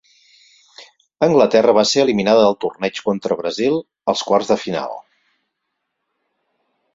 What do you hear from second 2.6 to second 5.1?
torneig contra Brasil, als quarts de final.